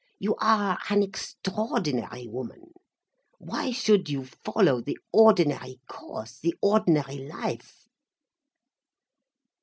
You 0.17 0.35
are 0.39 0.79
an 0.89 1.03
extraordinary 1.03 2.25
woman, 2.25 2.73
why 3.37 3.69
should 3.71 4.09
you 4.09 4.25
follow 4.25 4.81
the 4.81 4.97
ordinary 5.13 5.79
course, 5.87 6.39
the 6.39 6.55
ordinary 6.59 7.17
life?" 7.27 7.87